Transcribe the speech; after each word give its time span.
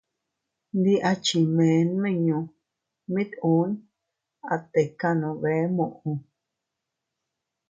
Ndi 0.77 0.93
a 1.09 1.11
chi 1.25 1.37
mee 1.55 1.81
nmiññu, 1.89 2.39
mit 3.13 3.31
uun 3.53 3.71
a 4.53 4.55
tikano 4.71 5.29
bee 5.41 5.63
muʼu. 5.75 6.11